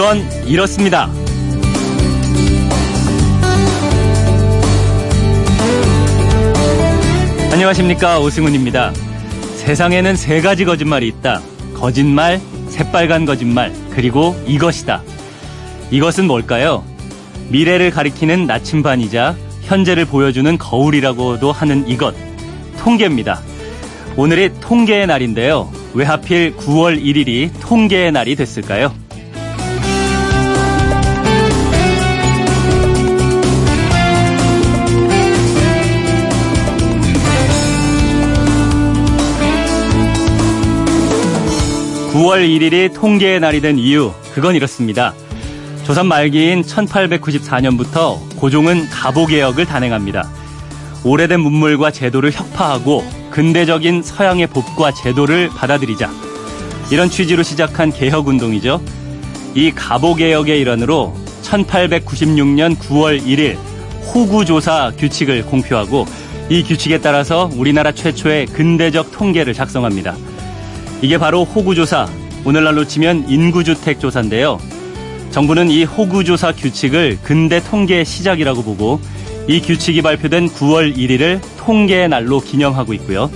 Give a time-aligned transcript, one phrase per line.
[0.00, 1.10] 그건 이렇습니다.
[7.52, 8.94] 안녕하십니까 오승훈입니다.
[9.56, 11.42] 세상에는 세 가지 거짓말이 있다.
[11.74, 12.40] 거짓말,
[12.70, 15.02] 새빨간 거짓말, 그리고 이것이다.
[15.90, 16.82] 이것은 뭘까요?
[17.50, 22.14] 미래를 가리키는 나침반이자 현재를 보여주는 거울이라고도 하는 이것.
[22.78, 23.42] 통계입니다.
[24.16, 25.70] 오늘이 통계의 날인데요.
[25.92, 28.94] 왜 하필 9월 1일이 통계의 날이 됐을까요?
[42.12, 45.14] 9월 1일이 통계의 날이 된 이유, 그건 이렇습니다.
[45.84, 50.28] 조선 말기인 1894년부터 고종은 가보개혁을 단행합니다.
[51.04, 56.10] 오래된 문물과 제도를 혁파하고 근대적인 서양의 법과 제도를 받아들이자.
[56.90, 58.82] 이런 취지로 시작한 개혁운동이죠.
[59.54, 63.56] 이 가보개혁의 일환으로 1896년 9월 1일
[64.12, 66.06] 호구조사 규칙을 공표하고
[66.48, 70.16] 이 규칙에 따라서 우리나라 최초의 근대적 통계를 작성합니다.
[71.02, 72.08] 이게 바로 호구조사,
[72.44, 74.58] 오늘날로 치면 인구주택 조사인데요.
[75.30, 79.00] 정부는 이 호구조사 규칙을 근대 통계의 시작이라고 보고
[79.48, 83.30] 이 규칙이 발표된 9월 1일을 통계의 날로 기념하고 있고요.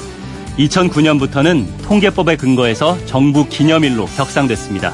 [0.58, 4.92] 2009년부터는 통계법에 근거해서 정부 기념일로 격상됐습니다.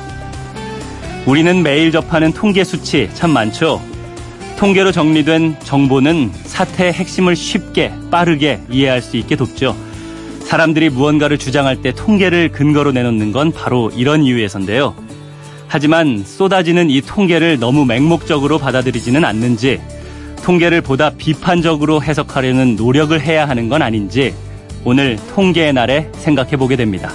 [1.27, 3.83] 우리는 매일 접하는 통계 수치 참 많죠.
[4.59, 9.77] 통계로 정리된 정보는 사태의 핵심을 쉽게 빠르게 이해할 수 있게 돕죠.
[10.51, 14.97] 사람들이 무언가를 주장할 때 통계를 근거로 내놓는 건 바로 이런 이유에서인데요.
[15.69, 19.81] 하지만 쏟아지는 이 통계를 너무 맹목적으로 받아들이지는 않는지,
[20.43, 24.35] 통계를 보다 비판적으로 해석하려는 노력을 해야 하는 건 아닌지,
[24.85, 27.13] 오늘 통계의 날에 생각해 보게 됩니다.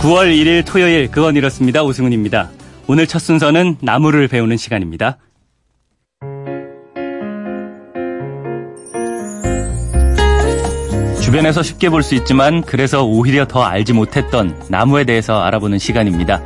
[0.00, 1.82] 9월 1일 토요일 그건 이렇습니다.
[1.82, 2.48] 오승훈입니다.
[2.86, 5.18] 오늘 첫 순서는 나무를 배우는 시간입니다.
[11.34, 16.40] 주변에서 쉽게 볼 수 있지만 그래서 오히려 더 알지 못했던 나무에 대해서 알아보는 시간입니다.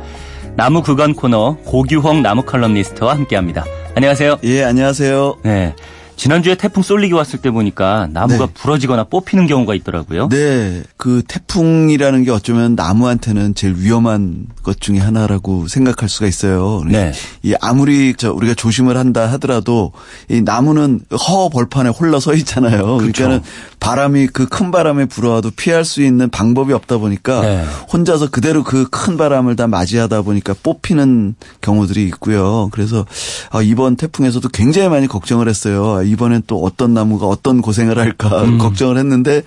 [0.55, 3.65] 나무 구간 코너 고규홍 나무 칼럼니스트와 함께합니다.
[3.93, 4.39] 안녕하세요.
[4.45, 5.35] 예, 안녕하세요.
[5.43, 5.75] 네.
[6.15, 8.51] 지난주에 태풍 솔릭이 왔을 때 보니까 나무가 네.
[8.53, 10.27] 부러지거나 뽑히는 경우가 있더라고요.
[10.27, 10.83] 네.
[10.97, 16.83] 그 태풍이라는 게 어쩌면 나무한테는 제일 위험한 것 중에 하나라고 생각할 수가 있어요.
[16.85, 17.13] 네.
[17.41, 19.93] 이 아무리 저 우리가 조심을 한다 하더라도
[20.27, 22.97] 이 나무는 허 벌판에 홀러 서 있잖아요.
[22.97, 23.13] 그렇죠.
[23.13, 23.41] 그러니까는
[23.79, 27.65] 바람이 그 큰 바람에 불어와도 피할 수 있는 방법이 없다 보니까 네.
[27.93, 32.69] 혼자서 그대로 그 큰 바람을 다 맞이하다 보니까 뽑히는 경우들이 있고요.
[32.71, 33.05] 그래서
[33.51, 36.01] 아, 이번 태풍에서도 굉장히 많이 걱정을 했어요.
[36.03, 38.57] 이번엔 또 어떤 나무가 어떤 고생을 할까 음.
[38.59, 39.43] 걱정을 했는데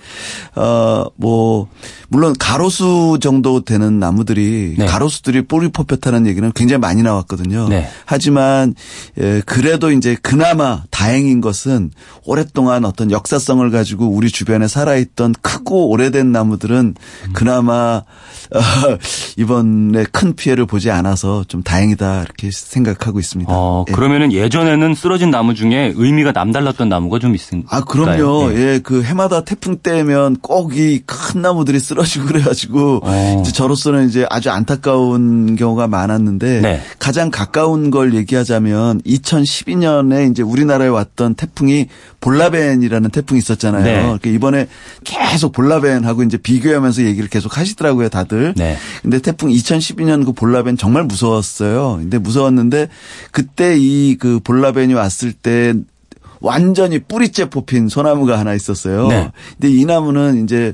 [0.55, 1.67] 어뭐
[2.09, 4.85] 물론 가로수 정도 되는 나무들이 네.
[4.85, 7.67] 가로수들이 뿌리 뽑혔다는 얘기는 굉장히 많이 나왔거든요.
[7.69, 7.87] 네.
[8.05, 8.75] 하지만
[9.19, 11.91] 예, 그래도 이제 그나마 다행인 것은
[12.25, 17.33] 오랫동안 어떤 역사성을 가지고 우리 주변에 살아있던 크고 오래된 나무들은 음.
[17.33, 18.03] 그나마
[18.53, 18.59] 어,
[19.37, 23.51] 이번에 큰 피해를 보지 않아서 좀 다행이다 이렇게 생각하고 있습니다.
[23.53, 24.47] 어, 그러면은 예.
[24.47, 27.75] 전에는 쓰러진 나무 중에 의미가 남달랐던 나무가 좀 있습니까?
[27.75, 28.53] 아 그럼요.
[28.53, 28.57] 예.
[28.57, 33.41] 예, 그 해마다 태풍 때면 꼭 이 큰 나무들이 쓰러지고 그래가지고 어.
[33.41, 36.81] 이제 저로서는 이제 아주 안타까운 경우가 많았는데 네.
[36.99, 41.87] 가장 가까운 걸 얘기하자면 2012년에 이제 우리나라에 왔던 태풍이
[42.21, 43.83] 볼라벤이라는 태풍이 있었잖아요.
[43.83, 44.01] 네.
[44.01, 44.67] 그러니까 이번에
[45.03, 48.53] 계속 볼라벤하고 이제 비교하면서 얘기를 계속 하시더라고요, 다들.
[48.55, 48.77] 네.
[49.01, 51.97] 근데 태풍 2012년 그 볼라벤 정말 무서웠어요.
[51.99, 52.87] 근데 무서웠는데
[53.31, 55.73] 그때 이 그 볼라벤이 왔을 때
[56.39, 59.07] 완전히 뿌리째 뽑힌 소나무가 하나 있었어요.
[59.07, 59.31] 네.
[59.59, 60.73] 근데 이 나무는 이제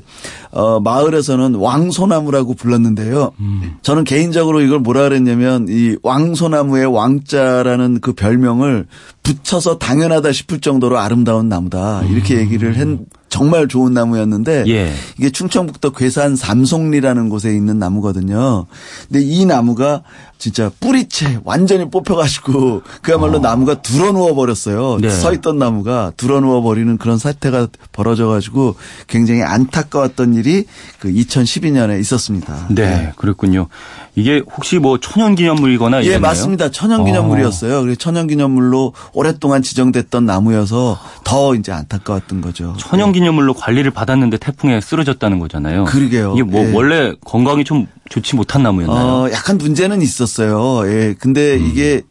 [0.50, 3.30] 어 마을에서는 왕소나무라고 불렀는데요.
[3.38, 3.76] 음.
[3.82, 8.86] 저는 개인적으로 이걸 뭐라 그랬냐면 이 왕소나무의 왕자라는 그 별명을
[9.22, 12.02] 붙여서 당연하다 싶을 정도로 아름다운 나무다.
[12.04, 12.40] 이렇게 음.
[12.40, 12.98] 얘기를 했
[13.30, 14.92] 정말 좋은 나무였는데 예.
[15.16, 18.66] 이게 충청북도 괴산 삼송리라는 곳에 있는 나무거든요.
[19.08, 20.02] 근데 이 나무가
[20.36, 23.40] 진짜 뿌리채 완전히 뽑혀가지고 그야말로 어.
[23.40, 24.98] 나무가 드러누워 버렸어요.
[25.00, 25.10] 네.
[25.10, 28.74] 서 있던 나무가 드러누워 버리는 그런 사태가 벌어져가지고
[29.06, 30.64] 굉장히 안타까웠던 일이
[30.98, 32.66] 그 2012년에 있었습니다.
[32.70, 33.12] 네, 네.
[33.16, 33.68] 그렇군요.
[34.16, 36.70] 이게 혹시 뭐 천연기념물이거나 예, 맞습니다.
[36.70, 37.78] 천연기념물이었어요.
[37.78, 37.80] 어.
[37.82, 42.74] 그래서 천연기념물로 오랫동안 지정됐던 나무여서 더 이제 안타까웠던 거죠.
[42.78, 45.84] 천연기념물로 관리를 받았는데 태풍에 쓰러졌다는 거잖아요.
[45.84, 46.34] 그러게요.
[46.34, 46.72] 이게 뭐 예.
[46.72, 49.06] 원래 건강이 좀 좋지 못한 나무였나요?
[49.06, 50.88] 어, 약간 문제는 있었어요.
[50.90, 51.14] 예.
[51.18, 51.66] 근데 음.
[51.66, 52.02] 이게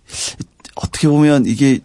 [0.76, 1.80] 어떻게 보면 이게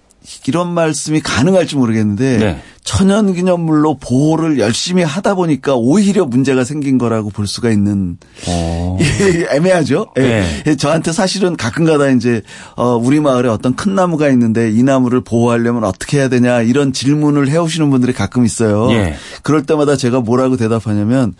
[0.46, 2.62] 이런 말씀이 가능할지 모르겠는데 네.
[2.84, 8.98] 천연기념물로 보호를 열심히 하다 보니까 오히려 문제가 생긴 거라고 볼 수가 있는 어.
[9.50, 10.08] 애매하죠.
[10.16, 10.44] 네.
[10.66, 10.76] 예.
[10.76, 12.42] 저한테 사실은 가끔가다 이제
[12.76, 17.48] 어 우리 마을에 어떤 큰 나무가 있는데 이 나무를 보호하려면 어떻게 해야 되냐 이런 질문을
[17.48, 18.92] 해오시는 분들이 가끔 있어요.
[18.92, 19.14] 예.
[19.42, 21.34] 그럴 때마다 제가 뭐라고 대답하냐면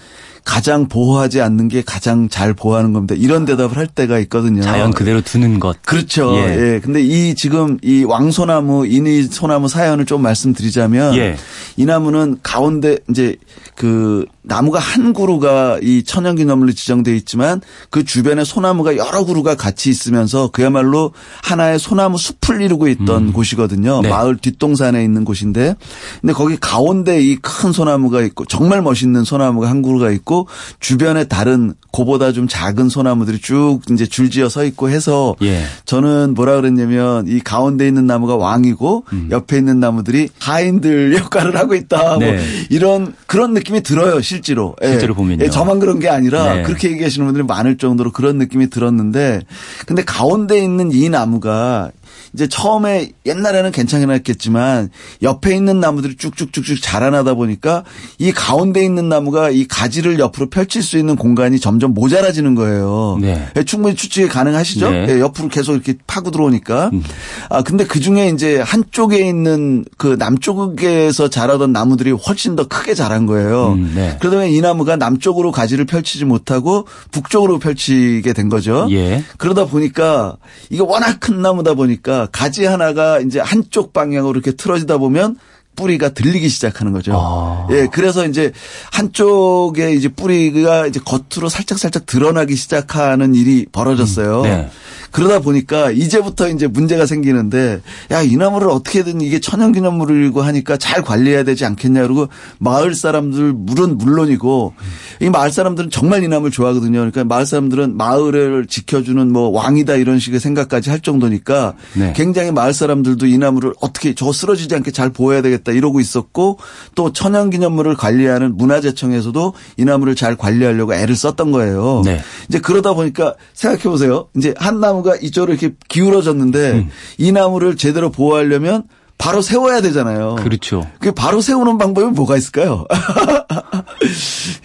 [0.45, 3.15] 가장 보호하지 않는 게 가장 잘 보호하는 겁니다.
[3.17, 4.63] 이런 대답을 할 때가 있거든요.
[4.63, 5.77] 자연 그대로 두는 것.
[5.85, 6.35] 그렇죠.
[6.37, 6.75] 예.
[6.75, 6.81] 예.
[6.81, 11.37] 근데 이 지금 이 왕소나무, 이니 소나무 사연을 좀 말씀드리자면 예.
[11.77, 13.37] 이 나무는 가운데 이제
[13.75, 20.51] 그 나무가 한 그루가 이 천연기념물로 지정돼 있지만 그 주변에 소나무가 여러 그루가 같이 있으면서
[20.53, 21.13] 그야말로
[21.43, 23.33] 하나의 소나무 숲을 이루고 있던 음.
[23.33, 24.03] 곳이거든요.
[24.03, 24.09] 네.
[24.11, 25.75] 마을 뒷동산에 있는 곳인데
[26.21, 30.34] 근데 거기 가운데 이 큰 소나무가 있고 정말 멋있는 소나무가 한 그루가 있고
[30.81, 35.63] 주변에 다른 고보다 좀 작은 소나무들이 쭉 이제 줄지어 서 있고 해서 예.
[35.85, 39.29] 저는 뭐라 그랬냐면 이 가운데 있는 나무가 왕이고 음.
[39.31, 42.03] 옆에 있는 나무들이 하인들 역할을 하고 있다.
[42.03, 42.33] 뭐 네.
[42.33, 42.41] 뭐
[42.71, 44.21] 이런 그런 느낌이 들어요.
[44.21, 44.75] 실제로.
[44.83, 44.89] 예.
[44.89, 45.45] 실제로 보면요.
[45.45, 46.63] 예, 저만 그런 게 아니라 네.
[46.63, 49.43] 그렇게 얘기하시는 분들이 많을 정도로 그런 느낌이 들었는데
[49.87, 51.91] 근데 가운데 있는 이 나무가
[52.33, 54.91] 이제 처음에 옛날에는 괜찮긴 했겠지만
[55.23, 57.85] 옆에 있는 나무들이 쭉쭉쭉쭉 자라나다 보니까
[58.19, 63.19] 이 가운데 있는 나무가 이 가지를 옆으로 펼칠 수 있는 공간이 점점 모자라지는 거예요.
[63.21, 63.47] 네.
[63.57, 64.91] 예, 충분히 추측이 가능하시죠?
[64.91, 65.07] 네.
[65.09, 66.91] 예, 옆으로 계속 이렇게 파고 들어오니까.
[66.93, 67.03] 음.
[67.51, 73.27] 아 근데 그 중에 이제 한쪽에 있는 그 남쪽에서 자라던 나무들이 훨씬 더 크게 자란
[73.27, 73.73] 거예요.
[73.73, 74.17] 음, 네.
[74.21, 78.87] 그러다 보니 이 나무가 남쪽으로 가지를 펼치지 못하고 북쪽으로 펼치게 된 거죠.
[78.91, 79.23] 예.
[79.39, 80.37] 그러다 보니까
[80.71, 85.37] 이게 워낙 큰 나무다 보니 까 가지 하나가 이제 한쪽 방향으로 이렇게 틀어지다 보면
[85.75, 87.13] 뿌리가 들리기 시작하는 거죠.
[87.15, 87.67] 아.
[87.71, 88.53] 예, 그래서 이제
[88.93, 94.41] 한쪽에 이제 뿌리가 이제 겉으로 살짝 살짝 드러나기 시작하는 일이 벌어졌어요.
[94.41, 94.71] 음, 네.
[95.15, 97.81] 그러다 보니까 이제부터 이제 문제가 생기는데
[98.11, 102.29] 야, 이 나무를 어떻게든 이게 천연기념물이고 하니까 잘 관리해야 되지 않겠냐 그러고
[102.59, 104.75] 마을 사람들 물은 물론이고
[105.21, 106.99] 이 마을 사람들은 정말 이 나무를 좋아하거든요.
[106.99, 112.13] 그러니까 마을 사람들은 마을을 지켜주는 뭐 왕이다 이런 식의 생각까지 할 정도니까 네.
[112.17, 116.59] 굉장히 마을 사람들도 이 나무를 어떻게 저 쓰러지지 않게 잘 보호해야 되겠다 이러고 있었고
[116.95, 122.03] 또 천연기념물을 관리하는 문화재청에서도 이 나무를 잘 관리하려고 애를 썼던 거예요.
[122.05, 122.21] 네.
[122.49, 124.29] 이제 그러다 보니까 생각해 보세요.
[124.37, 126.91] 이제 한 나무 나무가 이쪽으로 이렇게 기울어졌는데 음.
[127.19, 128.85] 이 나무를 제대로 보호하려면
[129.19, 130.37] 바로 세워야 되잖아요.
[130.37, 130.89] 그렇죠.
[130.99, 132.85] 그 바로 세우는 방법이 뭐가 있을까요?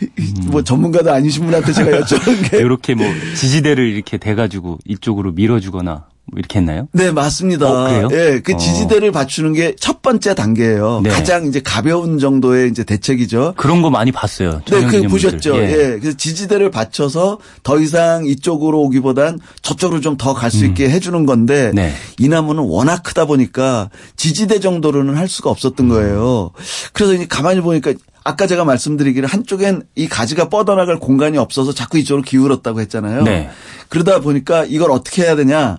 [0.02, 0.48] 음.
[0.48, 3.06] 뭐 전문가도 아니신 분한테 제가 여쭤본 게 이렇게 뭐
[3.36, 6.88] 지지대를 이렇게 대가지고 이쪽으로 밀어주거나 뭐 이렇게 했나요?
[6.92, 7.68] 네, 맞습니다.
[7.68, 8.08] 어, 그래요?
[8.12, 8.58] 예, 그 어.
[8.58, 11.02] 지지대를 받추는 게 첫 번째 단계예요.
[11.04, 11.10] 네.
[11.10, 13.54] 가장 이제 가벼운 정도의 이제 대책이죠.
[13.58, 14.62] 그런 거 많이 봤어요.
[14.70, 15.56] 네, 그 보셨죠.
[15.58, 15.62] 예.
[15.64, 16.00] 예.
[16.00, 20.70] 그래서 지지대를 받쳐서 더 이상 이쪽으로 오기보단 저쪽으로 좀 더 갈수 음.
[20.70, 20.92] 있게 음.
[20.92, 21.94] 해주는 건데 네.
[22.18, 25.90] 이 나무는 워낙 크다 보니까 지지대 정도로는 할 수가 없었던 음.
[25.90, 26.52] 거예요.
[26.94, 27.94] 그래서 이제 가만히 보니까
[28.24, 33.24] 아까 제가 말씀드리기를 한쪽엔 이 가지가 뻗어나갈 공간이 없어서 자꾸 이쪽으로 기울었다고 했잖아요.
[33.24, 33.50] 네.
[33.88, 35.78] 그러다 보니까 이걸 어떻게 해야 되냐.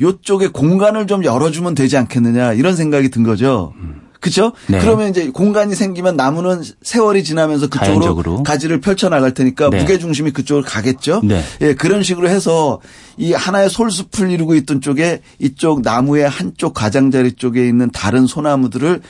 [0.00, 3.72] 요쪽에 공간을 좀 열어주면 되지 않겠느냐 이런 생각이 든 거죠.
[4.24, 4.52] 그렇죠?
[4.68, 4.78] 네.
[4.78, 8.42] 그러면 이제 공간이 생기면 나무는 세월이 지나면서 그쪽으로 자연적으로.
[8.42, 9.80] 가지를 펼쳐 나갈 테니까 네.
[9.80, 11.20] 무게 중심이 그쪽으로 가겠죠.
[11.22, 11.42] 네.
[11.60, 12.80] 예, 그런 식으로 해서
[13.18, 19.02] 이 하나의 솔숲을 이루고 있던 쪽에 이쪽 나무의 한쪽 가장자리 쪽에 있는 다른 소나무들을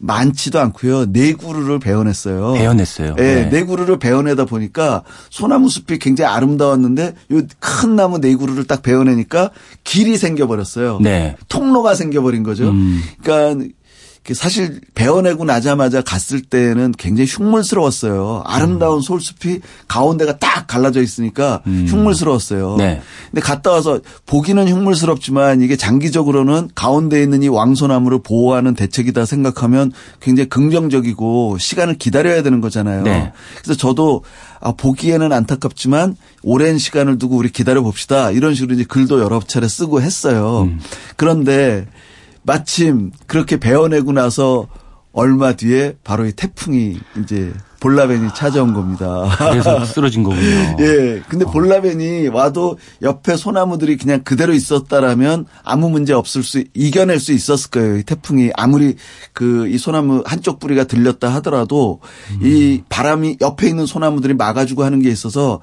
[0.00, 1.12] 많지도 않고요.
[1.12, 2.54] 네 그루를 베어냈어요.
[2.54, 3.14] 베어냈어요.
[3.16, 3.48] 네, 네.
[3.50, 9.50] 네 그루를 베어내다 보니까 소나무 숲이 굉장히 아름다웠는데 요큰 나무 네 그루를 딱 베어내니까
[9.84, 10.98] 길이 생겨버렸어요.
[11.02, 11.36] 네.
[11.48, 12.70] 통로가 생겨버린 거죠.
[12.70, 13.02] 음.
[13.22, 13.66] 그러니까
[14.34, 18.42] 사실 배워내고 나자마자 갔을 때는 굉장히 흉물스러웠어요.
[18.46, 19.00] 아름다운 음.
[19.00, 21.86] 솔숲이 가운데가 딱 갈라져 있으니까 음.
[21.88, 22.76] 흉물스러웠어요.
[22.76, 23.00] 네.
[23.30, 30.48] 근데 갔다 와서 보기는 흉물스럽지만 이게 장기적으로는 가운데 있는 이 왕소나무를 보호하는 대책이다 생각하면 굉장히
[30.48, 33.02] 긍정적이고 시간을 기다려야 되는 거잖아요.
[33.02, 33.32] 네.
[33.62, 34.22] 그래서 저도
[34.60, 38.30] 아, 보기에는 안타깝지만 오랜 시간을 두고 우리 기다려 봅시다.
[38.30, 40.62] 이런 식으로 이제 글도 여러 차례 쓰고 했어요.
[40.62, 40.80] 음.
[41.16, 41.86] 그런데
[42.42, 44.68] 마침 그렇게 베어내고 나서
[45.12, 49.26] 얼마 뒤에 바로 이 태풍이 이제 볼라벤이 찾아온 겁니다.
[49.38, 50.76] 그래서 쓰러진 거군요.
[50.80, 51.22] 예.
[51.28, 51.50] 근데 어.
[51.50, 57.96] 볼라벤이 와도 옆에 소나무들이 그냥 그대로 있었다라면 아무 문제 없을 수, 이겨낼 수 있었을 거예요.
[57.96, 58.96] 이 태풍이 아무리
[59.32, 62.00] 그 이 소나무 한쪽 뿌리가 들렸다 하더라도
[62.32, 62.40] 음.
[62.42, 65.60] 이 바람이 옆에 있는 소나무들이 막아주고 하는 게 있어서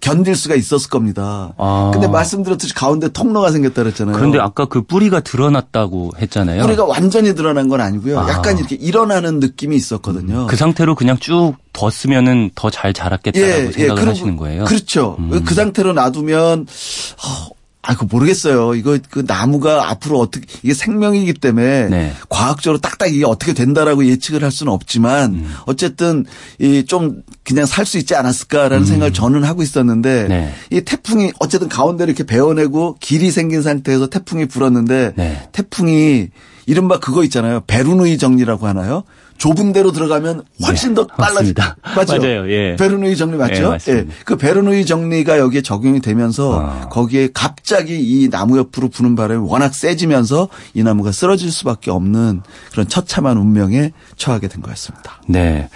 [0.00, 1.54] 견딜 수가 있었을 겁니다.
[1.56, 1.90] 아.
[1.92, 4.14] 근데 말씀드렸듯이 가운데 통로가 생겼다 그랬잖아요.
[4.14, 6.62] 그런데 아까 그 뿌리가 드러났다고 했잖아요.
[6.62, 8.20] 뿌리가 완전히 드러난 건 아니고요.
[8.20, 8.28] 아.
[8.28, 10.46] 약간 이렇게 일어나는 느낌이 있었거든요.
[10.46, 14.64] 그 상태로 그냥 쭉 뒀으면은 더 잘 자랐겠다라고 예, 예 생각을 예, 하시는 거예요.
[14.64, 15.16] 그렇죠.
[15.20, 15.44] 음.
[15.44, 17.54] 그 상태로 놔두면 어,
[17.86, 18.74] 아, 그 모르겠어요.
[18.74, 22.12] 이거 그 나무가 앞으로 어떻게 이게 생명이기 때문에 네.
[22.28, 25.54] 과학적으로 딱딱 이게 어떻게 된다라고 예측을 할 수는 없지만 음.
[25.66, 26.24] 어쨌든
[26.58, 28.84] 이 좀 그냥 살 수 있지 않았을까라는 음.
[28.84, 30.54] 생각을 저는 하고 있었는데 네.
[30.70, 35.48] 이 태풍이 어쨌든 가운데를 이렇게 베어내고 길이 생긴 상태에서 태풍이 불었는데 네.
[35.52, 36.28] 태풍이
[36.66, 37.62] 이른바 그거 있잖아요.
[37.66, 39.04] 베르누이 정리라고 하나요?
[39.38, 41.76] 좁은 데로 들어가면 훨씬 네, 더 빨라집니다.
[41.96, 42.18] 맞죠?
[42.18, 42.50] 맞아요.
[42.50, 42.76] 예.
[42.76, 43.76] 베르누이 정리 맞죠?
[43.88, 44.06] 예, 예.
[44.24, 46.88] 그 베르누이 정리가 여기에 적용이 되면서 아.
[46.88, 52.88] 거기에 갑자기 이 나무 옆으로 부는 바람이 워낙 세지면서 이 나무가 쓰러질 수밖에 없는 그런
[52.88, 55.20] 처참한 운명에 처하게 된 거였습니다.
[55.26, 55.68] 네.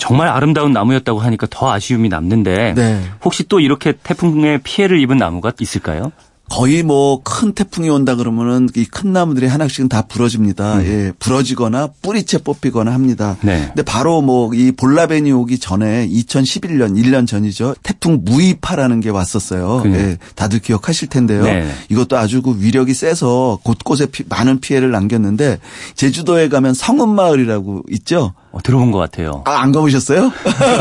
[0.00, 3.00] 정말 아름다운 나무였다고 하니까 더 아쉬움이 남는데 네.
[3.24, 6.12] 혹시 또 이렇게 태풍에 피해를 입은 나무가 있을까요?
[6.50, 10.76] 거의 뭐 큰 태풍이 온다 그러면은 이 큰 나무들이 하나씩은 다 부러집니다.
[10.78, 10.84] 음.
[10.86, 13.36] 예, 부러지거나 뿌리채 뽑히거나 합니다.
[13.40, 13.64] 네.
[13.68, 17.74] 근데 바로 뭐 이 볼라벤이 오기 전에 2011년 1년 전이죠.
[17.82, 19.80] 태풍 무이파라는 게 왔었어요.
[19.82, 19.98] 그래.
[19.98, 21.42] 예, 다들 기억하실 텐데요.
[21.44, 21.68] 네.
[21.88, 25.58] 이것도 아주 그 위력이 세서 곳곳에 피, 많은 피해를 남겼는데
[25.94, 28.34] 제주도에 가면 성읍마을이라고 있죠.
[28.54, 29.42] 어, 들어본 것 같아요.
[29.46, 30.30] 아, 안 가보셨어요?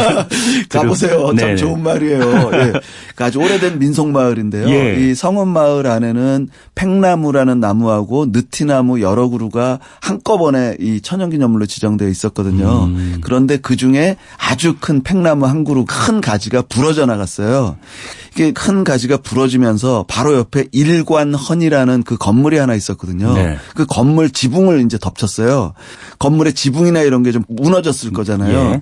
[0.69, 1.25] 가보세요.
[1.29, 1.55] 참 네네.
[1.55, 2.51] 좋은 말이에요.
[2.53, 2.73] 예.
[3.15, 4.69] 그 아주 오래된 민속마을인데요.
[4.69, 4.95] 예.
[4.99, 12.83] 이 성원마을 안에는 팽나무라는 나무하고 느티나무 여러 그루가 한꺼번에 이 천연기념물로 지정되어 있었거든요.
[12.85, 13.17] 음.
[13.21, 17.77] 그런데 그 중에 아주 큰 팽나무 한 그루 큰 가지가 부러져 나갔어요.
[18.33, 23.33] 이게 큰 가지가 부러지면서 바로 옆에 일관헌이라는 그 건물이 하나 있었거든요.
[23.33, 23.57] 네.
[23.75, 25.73] 그 건물 지붕을 이제 덮쳤어요.
[26.19, 28.53] 건물의 지붕이나 이런 게 좀 무너졌을 거잖아요.
[28.75, 28.81] 예.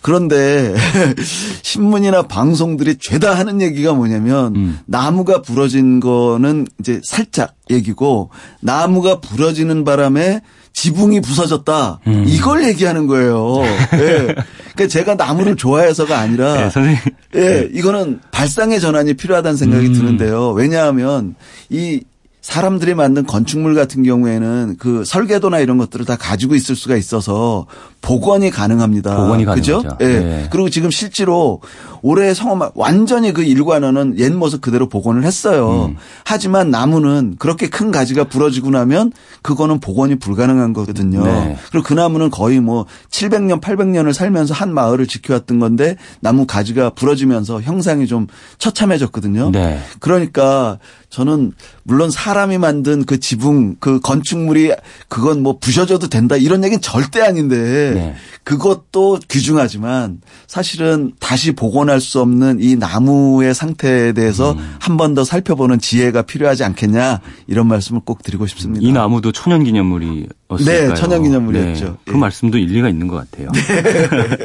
[0.00, 0.74] 그런데
[1.62, 4.78] 신문이나 방송들이 죄다 하는 얘기가 뭐냐면 음.
[4.86, 8.30] 나무가 부러진 거는 이제 살짝 얘기고
[8.62, 10.40] 나무가 부러지는 바람에
[10.72, 12.00] 지붕이 부서졌다.
[12.06, 12.24] 음.
[12.26, 13.58] 이걸 얘기하는 거예요.
[13.94, 14.34] 예.
[14.74, 16.98] 그러니까 제가 나무를 좋아해서가 아니라 네, 선생님.
[17.36, 19.92] 예, 이거는 발상의 전환이 필요하다는 생각이 음.
[19.92, 20.50] 드는데요.
[20.50, 21.34] 왜냐하면
[21.68, 22.02] 이
[22.42, 27.66] 사람들이 만든 건축물 같은 경우에는 그 설계도나 이런 것들을 다 가지고 있을 수가 있어서
[28.00, 29.14] 복원이 가능합니다.
[29.14, 29.82] 복원이 그죠?
[29.82, 30.04] 가능하죠.
[30.04, 30.18] 예.
[30.20, 30.48] 네.
[30.50, 31.60] 그리고 지금 실제로
[32.02, 35.90] 올해 성엄 완전히 그 일관어는 옛 모습 그대로 복원을 했어요.
[35.90, 35.96] 음.
[36.24, 41.24] 하지만 나무는 그렇게 큰 가지가 부러지고 나면 그거는 복원이 불가능한 거거든요.
[41.24, 41.56] 네.
[41.70, 47.60] 그리고 그 나무는 거의 뭐 700년, 800년을 살면서 한 마을을 지켜왔던 건데 나무 가지가 부러지면서
[47.60, 48.26] 형상이 좀
[48.58, 49.50] 처참해졌거든요.
[49.50, 49.78] 네.
[49.98, 50.78] 그러니까
[51.10, 51.52] 저는
[51.82, 54.72] 물론 사람이 만든 그 지붕 그 건축물이
[55.08, 58.14] 그건 뭐 부셔져도 된다 이런 얘기는 절대 아닌데 네.
[58.44, 64.76] 그것도 귀중하지만 사실은 다시 복원 할 수 없는 이 나무의 상태에 대해서 음.
[64.80, 68.86] 한번 더 살펴보는 지혜가 필요하지 않겠냐 이런 말씀을 꼭 드리고 싶습니다.
[68.86, 70.26] 이 나무도 천연기념물이
[70.58, 71.84] 네, 천연기념물이었죠.
[71.84, 72.18] 네, 그 예.
[72.18, 73.48] 말씀도 일리가 있는 것 같아요.
[73.52, 74.38] 네.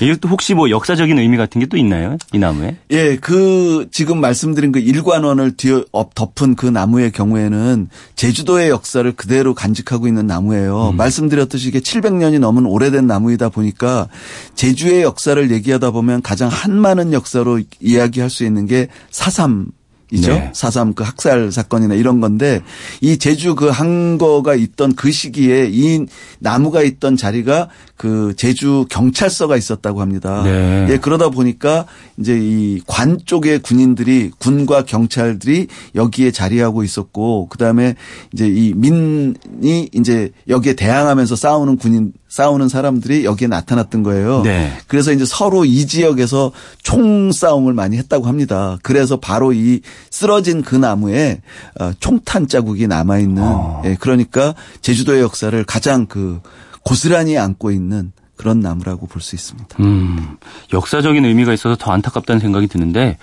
[0.06, 2.16] 이것도 혹시 뭐 역사적인 의미 같은 게 또 있나요?
[2.32, 2.76] 이 나무에?
[2.90, 10.08] 예, 그 지금 말씀드린 그 일관원을 뒤 덮은 그 나무의 경우에는 제주도의 역사를 그대로 간직하고
[10.08, 10.90] 있는 나무예요.
[10.90, 10.96] 음.
[10.96, 14.08] 말씀드렸듯이 이게 700년이 넘은 오래된 나무이다 보니까
[14.54, 19.66] 제주의 역사를 얘기하다 보면 가장 한많은 역사로 이야기할 수 있는 게 사삼
[20.10, 20.32] 이죠.
[20.32, 20.50] 네.
[20.54, 22.62] 4.3그 학살 사건이나 이런 건데
[23.00, 26.06] 이 제주 그 항거가 있던 그 시기에 이
[26.38, 27.68] 나무가 있던 자리가
[27.98, 30.42] 그 제주 경찰서가 있었다고 합니다.
[30.44, 30.86] 네.
[30.88, 31.84] 예, 그러다 보니까
[32.16, 37.96] 이제 이 관 쪽의 군인들이 군과 경찰들이 여기에 자리하고 있었고 그다음에
[38.32, 44.42] 이제 이 민이 이제 여기에 대항하면서 싸우는 군인 싸우는 사람들이 여기에 나타났던 거예요.
[44.42, 44.72] 네.
[44.86, 46.52] 그래서 이제 서로 이 지역에서
[46.82, 48.78] 총 싸움을 많이 했다고 합니다.
[48.82, 51.40] 그래서 바로 이 쓰러진 그 나무에
[51.80, 53.82] 어, 총탄 자국이 남아 있는 어.
[53.86, 56.40] 예, 그러니까 제주도의 역사를 가장 그
[56.88, 59.76] 고스란히 안고 있는 그런 나무라고 볼 수 있습니다.
[59.80, 60.36] 음,
[60.72, 63.18] 역사적인 의미가 있어서 더 안타깝다는 생각이 드는데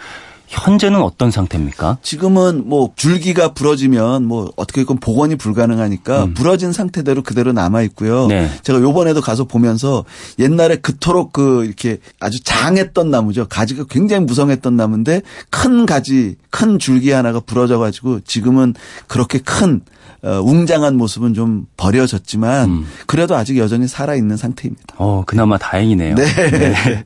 [0.47, 1.97] 현재는 어떤 상태입니까?
[2.03, 6.33] 지금은 뭐 줄기가 부러지면 뭐 어떻게든 복원이 불가능하니까 음.
[6.35, 8.27] 부러진 상태대로 그대로 남아 있고요.
[8.27, 8.51] 네.
[8.61, 10.05] 제가 요번에도 가서 보면서
[10.37, 13.47] 옛날에 그토록 그 이렇게 아주 장했던 나무죠.
[13.47, 18.75] 가지가 굉장히 무성했던 나무인데 큰 가지, 큰 줄기 하나가 부러져 가지고 지금은
[19.07, 19.81] 그렇게 큰
[20.23, 22.85] 어, 웅장한 모습은 좀 버려졌지만 음.
[23.05, 24.95] 그래도 아직 여전히 살아 있는 상태입니다.
[24.97, 26.15] 어, 그나마 다행이네요.
[26.15, 26.25] 네.
[26.25, 27.03] 네.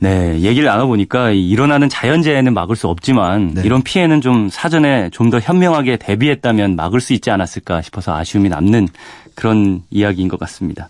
[0.00, 0.40] 네.
[0.40, 3.62] 얘기를 나눠보니까 일어나는 자연재해는 막을 수 없지만 네.
[3.64, 8.88] 이런 피해는 좀 사전에 좀 더 현명하게 대비했다면 막을 수 있지 않았을까 싶어서 아쉬움이 남는
[9.34, 10.88] 그런 이야기인 것 같습니다.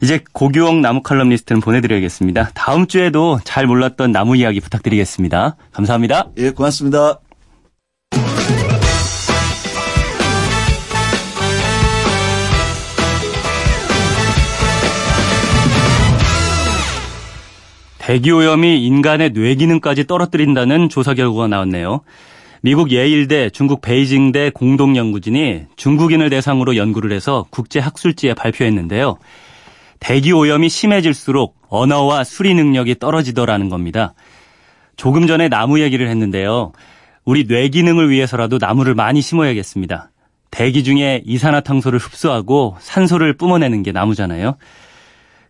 [0.00, 2.52] 이제 고규영 나무 칼럼니스트는 보내드려야겠습니다.
[2.54, 5.56] 다음 주에도 잘 몰랐던 나무 이야기 부탁드리겠습니다.
[5.72, 6.28] 감사합니다.
[6.38, 7.18] 예, 고맙습니다.
[18.06, 22.02] 대기오염이 인간의 뇌 기능까지 떨어뜨린다는 조사 결과가 나왔네요.
[22.60, 29.16] 미국 예일대, 중국 베이징대 공동연구진이 중국인을 대상으로 연구를 해서 국제학술지에 발표했는데요.
[29.98, 34.14] 대기 오염이 심해질수록 언어와 수리 능력이 떨어지더라는 겁니다.
[34.94, 36.70] 조금 전에 나무 얘기를 했는데요.
[37.24, 40.12] 우리 뇌 기능을 위해서라도 나무를 많이 심어야겠습니다.
[40.52, 44.58] 대기 중에 이산화탄소를 흡수하고 산소를 뿜어내는 게 나무잖아요.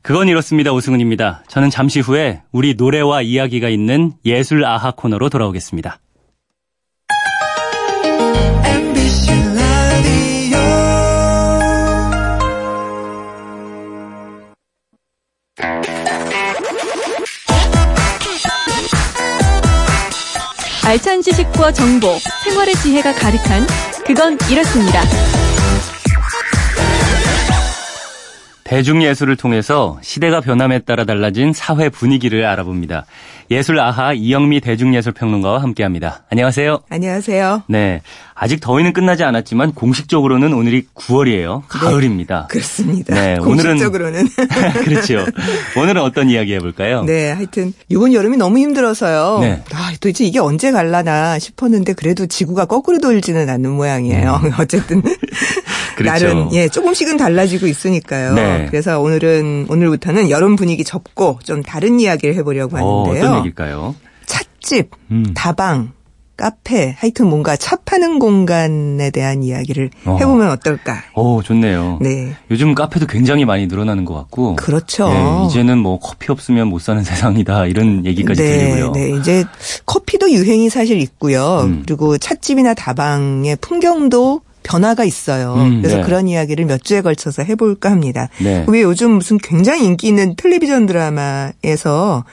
[0.07, 0.73] 그건 이렇습니다.
[0.73, 1.43] 오승훈입니다.
[1.49, 5.99] 저는 잠시 후에 우리 노래와 이야기가 있는 예술 아하 코너로 돌아오겠습니다.
[20.85, 23.67] 알찬 지식과 정보, 생활의 지혜가 가득한
[24.07, 25.03] 그건 이렇습니다.
[28.66, 33.06] 대중예술을 통해서 시대가 변함에 따라 달라진 사회 분위기를 알아봅니다.
[33.49, 36.25] 예술 아하 이영미 대중예술평론가와 함께합니다.
[36.30, 36.80] 안녕하세요.
[36.88, 37.62] 안녕하세요.
[37.68, 38.02] 네,
[38.35, 41.62] 아직 더위는 끝나지 않았지만 공식적으로는 오늘이 9월이에요.
[41.68, 42.49] 가을입니다.
[42.49, 43.14] 네, 그렇습니다.
[43.14, 44.26] 네, 공식적으로는
[44.82, 45.25] 그렇죠.
[45.76, 47.04] 오늘은 어떤 이야기 해볼까요?
[47.04, 49.38] 네, 하여튼 이번 여름이 너무 힘들어서요.
[49.42, 49.62] 네.
[49.75, 54.40] 아, 도대체 이게 언제 갈라나 싶었는데 그래도 지구가 거꾸로 돌지는 않는 모양이에요.
[54.42, 54.50] 음.
[54.58, 55.02] 어쨌든
[55.97, 56.26] 그렇죠.
[56.26, 58.35] 나름 예 조금씩은 달라지고 있으니까요.
[58.35, 58.67] 네.
[58.71, 63.25] 그래서 오늘은 오늘부터는 여름 분위기 접고 좀 다른 이야기를 해보려고 어, 하는데요.
[63.25, 63.95] 어, 어떤 얘기일까요?
[64.26, 65.33] 찻집, 음.
[65.35, 65.93] 다방,
[66.37, 70.19] 카페, 하여튼 뭔가 차 파는 공간에 대한 이야기를 어.
[70.21, 71.03] 해보면 어 떨까?
[71.15, 71.99] 오, 좋네요.
[72.03, 72.35] 네.
[72.50, 74.57] 요즘 카페도 굉장히 많이 늘어나는 것 같고.
[74.57, 75.09] 그렇죠.
[75.09, 78.93] 네, 이제는 뭐 커피 없으면 못 사는 세상이다 이런 얘기까지 네, 들리고요.
[78.93, 79.45] 네, 이제
[79.87, 81.62] 커피도 유행이 사실 있고요.
[81.62, 81.83] 음.
[81.87, 85.54] 그리고 찻집이나 다방의 풍경도 변화가 있어요.
[85.54, 86.02] 음, 그래서 네.
[86.02, 88.28] 그런 이야기를 몇 주에 걸쳐서 해볼까 합니다.
[88.42, 88.64] 네.
[88.66, 92.25] 왜 요즘 무슨 굉장히 인기 있는 텔레비전 드라마에서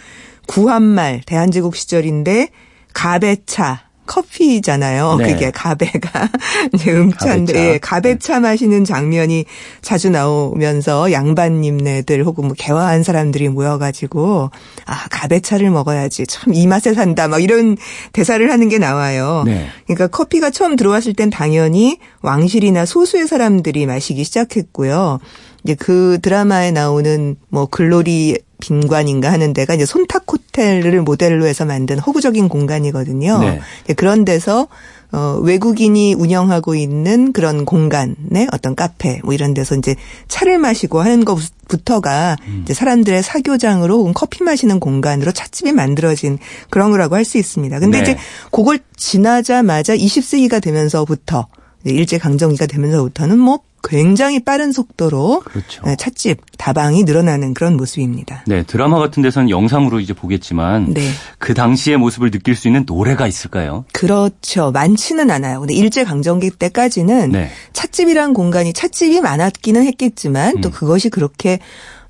[0.48, 2.50] 구한말 대한제국 시절인데
[2.94, 5.16] 가베차 커피잖아요.
[5.18, 5.34] 네.
[5.34, 6.30] 그게 가베가
[6.74, 7.74] 이제 음차인데 가베차.
[7.74, 9.46] 예, 가베차 마시는 장면이
[9.82, 14.50] 자주 나오면서 양반님네들 혹은 뭐 개화한 사람들이 모여가지고
[14.86, 17.78] 아 가베차를 먹어야지 참 이 맛에 산다 막 이런
[18.12, 19.44] 대사를 하는 게 나와요.
[19.46, 19.68] 네.
[19.88, 25.20] 그러니까 커피가 처음 들어왔을 땐 당연히 왕실이나 소수의 사람들이 마시기 시작했고요.
[25.64, 32.00] 이제 그 드라마에 나오는 뭐 글로리 빈관인가 하는 데가 이제 손탁 호텔을 모델로 해서 만든
[32.00, 33.40] 허구적인 공간이거든요.
[33.40, 33.60] 네.
[33.96, 34.70] 그런 데서
[35.12, 39.96] 어, 외국인이 운영하고 있는 그런 공간에 어떤 카페 뭐 이런 데서 이제
[40.28, 42.62] 차를 마시고 하는 것부터가 음.
[42.64, 47.80] 이제 사람들의 사교장으로 혹은 커피 마시는 공간으로 찻집이 만들어진 그런 거라고 할 수 있습니다.
[47.80, 48.04] 근데 네.
[48.04, 48.18] 이제
[48.52, 51.48] 그걸 지나자마자 20세기가 되면서부터
[51.86, 55.84] 일제 강점기가 되면서부터는 뭐 굉장히 빠른 속도로 그렇죠.
[55.86, 58.44] 네, 찻집 다방이 늘어나는 그런 모습입니다.
[58.48, 61.10] 네, 드라마 같은 데서는 영상으로 이제 보겠지만 네.
[61.38, 63.86] 그 당시의 모습을 느낄 수 있는 노래가 있을까요?
[63.92, 64.72] 그렇죠.
[64.72, 65.60] 많지는 않아요.
[65.60, 67.50] 근데 일제 강점기 때까지는 네.
[67.74, 70.62] 찻집이란 공간이 찻집이 많았기는 했겠지만 음.
[70.62, 71.60] 또 그것이 그렇게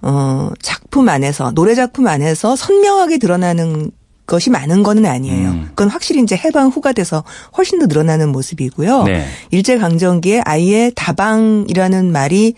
[0.01, 3.91] 어 작품 안에서 노래 작품 안에서 선명하게 드러나는
[4.25, 5.49] 것이 많은 거는 아니에요.
[5.49, 5.65] 음.
[5.69, 7.23] 그건 확실히 이제 해방 후가 돼서
[7.57, 9.03] 훨씬 더 늘어나는 모습이고요.
[9.03, 9.25] 네.
[9.51, 12.55] 일제 강점기에 아예 다방이라는 말이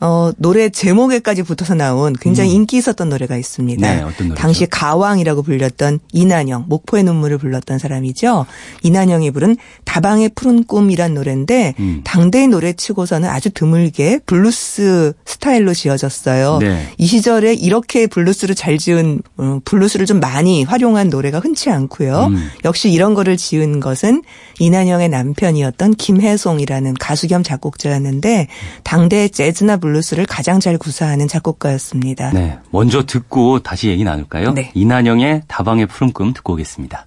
[0.00, 2.56] 어, 노래 제목에까지 붙어서 나온 굉장히 음.
[2.56, 3.80] 인기 있었던 노래가 있습니다.
[3.80, 4.34] 네, 어떤 노래죠?
[4.34, 8.46] 당시 가왕이라고 불렸던 이난영, 목포의 눈물을 불렀던 사람이죠.
[8.82, 12.00] 이난영이 부른 다방의 푸른 꿈이란 노래인데 음.
[12.04, 16.58] 당대의 노래치고서는 아주 드물게 블루스 스타일로 지어졌어요.
[16.60, 16.92] 네.
[16.96, 22.26] 이 시절에 이렇게 블루스를 잘 지은 어, 블루스를 좀 많이 활용한 노래가 흔치 않고요.
[22.30, 22.50] 음.
[22.64, 24.22] 역시 이런 거를 지은 것은
[24.60, 28.46] 이난영의 남편이었던 김해송이라는 가수 겸 작곡자였는데
[28.84, 32.30] 당대 재즈나 블루스 블루스를 가장 잘 구사하는 작곡가였습니다.
[32.32, 32.58] 네.
[32.70, 34.52] 먼저 듣고 다시 얘기 나눌까요?
[34.52, 34.70] 네.
[34.74, 37.06] 이난영의 다방의 푸른 꿈 듣고 오겠습니다.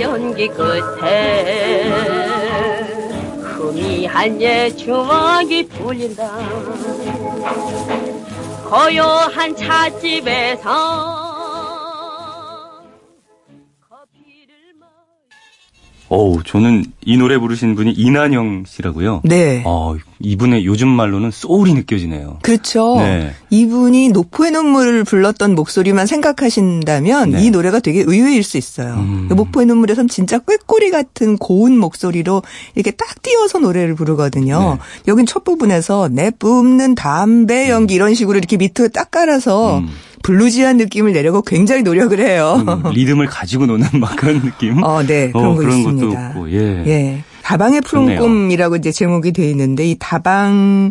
[0.00, 1.84] 연기 끝에
[3.74, 6.30] 희미한 옛 추억이 풀린다.
[8.70, 11.27] 고요한 찻집에서
[16.10, 19.20] 어우, 저는 이 노래 부르신 분이 이난영 씨라고요.
[19.24, 19.62] 네.
[19.66, 22.38] 어, 이분의 요즘 말로는 소울이 느껴지네요.
[22.42, 22.96] 그렇죠.
[22.96, 23.32] 네.
[23.50, 27.44] 이분이 노포의 눈물을 불렀던 목소리만 생각하신다면 네.
[27.44, 28.94] 이 노래가 되게 의외일 수 있어요.
[28.94, 29.28] 음.
[29.30, 32.42] 목포의 눈물에선 진짜 꾀꼬리 같은 고운 목소리로
[32.74, 34.78] 이렇게 딱 띄어서 노래를 부르거든요.
[34.78, 34.78] 네.
[35.08, 39.88] 여긴 첫 부분에서 내 뿜는 담배 연기 이런 식으로 이렇게 밑에 딱 깔아서 음.
[40.22, 42.62] 블루지한 느낌을 내려고 굉장히 노력을 해요.
[42.66, 44.82] 음, 리듬을 가지고 노는 막 그런 느낌?
[44.82, 45.30] 어, 네.
[45.30, 46.06] 그런 어, 거 그런 있습니다.
[46.06, 46.84] 것도 없고, 예.
[46.86, 47.24] 예.
[47.42, 50.90] 다방의 푸른 꿈이라고 이제 제목이 돼 있는데 이 다방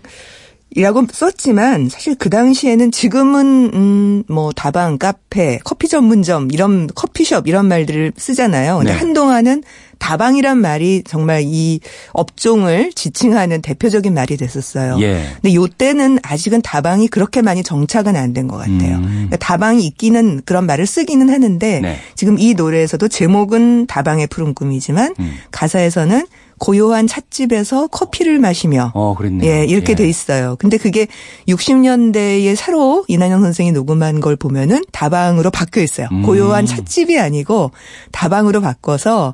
[0.72, 7.68] 이라고 썼지만 사실 그 당시에는 지금은 음 뭐 다방, 카페, 커피 전문점 이런 커피숍 이런
[7.68, 8.78] 말들을 쓰잖아요.
[8.80, 8.98] 근데 네.
[9.00, 9.64] 한동안은
[10.00, 11.80] 다방이란 말이 정말 이
[12.14, 14.98] 업종을 지칭하는 대표적인 말이 됐었어요.
[15.02, 15.24] 예.
[15.42, 18.98] 근데 요때는 아직은 다방이 그렇게 많이 정착은 안 된 것 같아요.
[18.98, 19.04] 음.
[19.04, 21.98] 그러니까 다방이 있기는 그런 말을 쓰기는 하는데 네.
[22.16, 25.34] 지금 이 노래에서도 제목은 다방의 푸른 꿈이지만 음.
[25.52, 26.26] 가사에서는
[26.60, 29.50] 고요한 찻집에서 커피를 마시며 어, 그랬네요.
[29.50, 29.96] 예, 이렇게 예.
[29.96, 30.56] 돼 있어요.
[30.58, 31.08] 근데 그게
[31.48, 36.08] 60년대에 새로 이난영 선생이 녹음한 걸 보면은 다방으로 바뀌어 있어요.
[36.12, 36.24] 음.
[36.24, 37.72] 고요한 찻집이 아니고
[38.12, 39.34] 다방으로 바꿔서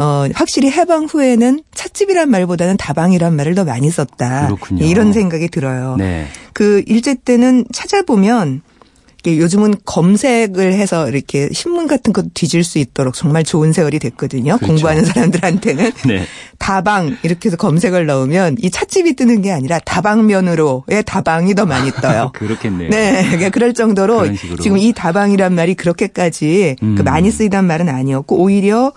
[0.00, 4.46] 어, 확실히 해방 후에는 찻집이란 말보다는 다방이란 말을 더 많이 썼다.
[4.46, 4.84] 그렇군요.
[4.84, 5.96] 이런 생각이 들어요.
[5.98, 6.26] 네.
[6.54, 8.62] 그 일제 때는 찾아보면
[9.26, 14.56] 요즘은 검색을 해서 이렇게 신문 같은 것도 뒤질 수 있도록 정말 좋은 세월이 됐거든요.
[14.56, 14.66] 그렇죠.
[14.66, 15.92] 공부하는 사람들한테는.
[16.06, 16.24] 네.
[16.58, 22.32] 다방 이렇게 해서 검색을 넣으면 이 찻집이 뜨는 게 아니라 다방면으로의 다방이 더 많이 떠요.
[22.36, 22.90] 그렇겠네요.
[22.90, 23.22] 네.
[23.24, 24.26] 그러니까 그럴 정도로
[24.62, 26.94] 지금 이 다방이란 말이 그렇게까지 그 음.
[26.94, 28.92] 그 많이 쓰이단 말은 아니었고 오히려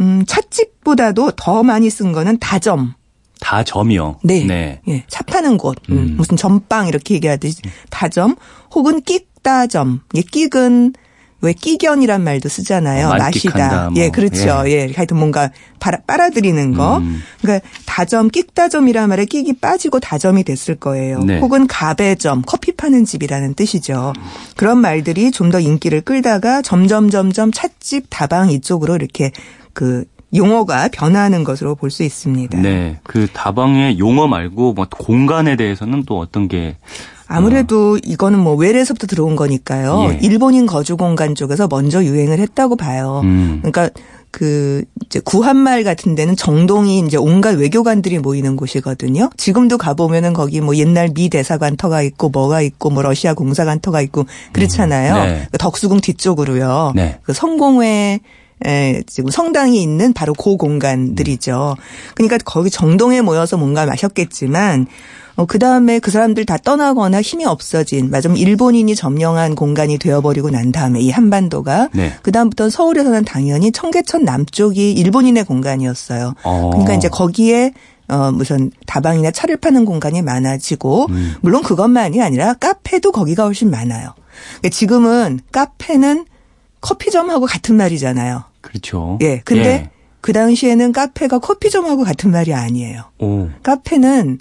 [0.00, 2.94] 음 찻집보다도 더 많이 쓴 거는 다점.
[3.40, 4.20] 다점이요.
[4.24, 4.44] 네.
[4.44, 4.80] 네.
[4.88, 5.04] 예.
[5.08, 5.76] 차 파는 곳.
[5.90, 5.96] 음.
[5.96, 6.14] 음.
[6.16, 8.36] 무슨 점빵 이렇게 얘기하듯이 다점
[8.74, 10.00] 혹은 끽 끼다점.
[10.16, 10.94] 예, 끼근
[11.42, 13.08] 왜 끼견이란 말도 쓰잖아요.
[13.08, 13.90] 어, 마시다.
[13.90, 14.02] 뭐.
[14.02, 14.62] 예, 그렇죠.
[14.66, 14.88] 예.
[14.88, 14.92] 예.
[14.96, 16.96] 하여튼 뭔가 빨아, 빨아들이는 거.
[16.98, 17.20] 음.
[17.42, 21.18] 그러니까 다점, 끽다점이란 말에 끼기 빠지고 다점이 됐을 거예요.
[21.18, 21.38] 네.
[21.40, 24.14] 혹은 가배점, 커피 파는 집이라는 뜻이죠.
[24.56, 29.30] 그런 말들이 좀 더 인기를 끌다가 점점 점점 찻집, 다방 이쪽으로 이렇게
[29.74, 30.04] 그
[30.34, 32.58] 용어가 변화하는 것으로 볼 수 있습니다.
[32.62, 32.98] 네.
[33.04, 36.76] 그 다방의 용어 말고 뭐 공간에 대해서는 또 어떤 게
[37.26, 40.10] 아무래도 이거는 뭐 외래에서부터 들어온 거니까요.
[40.10, 40.18] 예.
[40.22, 43.20] 일본인 거주 공간 쪽에서 먼저 유행을 했다고 봐요.
[43.24, 43.60] 음.
[43.62, 43.90] 그러니까
[44.30, 49.30] 그 이제 구한말 같은 데는 정동이 이제 온갖 외교관들이 모이는 곳이거든요.
[49.36, 54.26] 지금도 가 보면은 거기 뭐 옛날 미 대사관터가 있고 뭐가 있고 뭐 러시아 공사관터가 있고
[54.52, 55.14] 그렇잖아요.
[55.14, 55.22] 음.
[55.22, 55.48] 네.
[55.52, 56.92] 그 덕수궁 뒤쪽으로요.
[56.94, 57.20] 네.
[57.22, 58.20] 그 성공회
[58.66, 61.76] 에, 지금 성당이 있는 바로 그 공간들이죠.
[62.14, 64.86] 그러니까 거기 정동에 모여서 뭔가 마셨겠지만
[65.36, 70.72] 어, 그 다음에 그 사람들 다 떠나거나 힘이 없어진, 맞으면 일본인이 점령한 공간이 되어버리고 난
[70.72, 72.12] 다음에 이 한반도가, 네.
[72.22, 76.34] 그 다음부터 서울에서는 당연히 청계천 남쪽이 일본인의 공간이었어요.
[76.44, 76.70] 어.
[76.70, 77.72] 그러니까 이제 거기에
[78.06, 81.34] 어, 무슨 다방이나 차를 파는 공간이 많아지고, 음.
[81.40, 84.12] 물론 그것만이 아니라 카페도 거기가 훨씬 많아요.
[84.58, 86.26] 그러니까 지금은 카페는
[86.82, 88.44] 커피점하고 같은 말이잖아요.
[88.60, 89.18] 그렇죠.
[89.22, 89.40] 예.
[89.44, 89.90] 근데 예.
[90.24, 93.02] 그 당시에는 카페가 커피점하고 같은 말이 아니에요.
[93.18, 93.50] 오.
[93.62, 94.38] 카페는